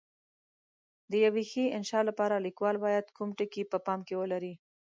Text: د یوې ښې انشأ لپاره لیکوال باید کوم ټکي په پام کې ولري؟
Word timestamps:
د 1.11 1.13
یوې 1.25 1.43
ښې 1.51 1.63
انشأ 1.77 1.99
لپاره 2.09 2.43
لیکوال 2.45 2.75
باید 2.85 3.05
کوم 3.17 3.29
ټکي 3.37 3.63
په 3.71 3.77
پام 3.85 3.99
کې 4.07 4.15
ولري؟ 4.17 4.53